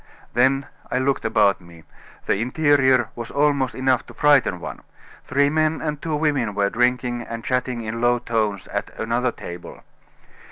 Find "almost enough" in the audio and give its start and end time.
3.29-4.03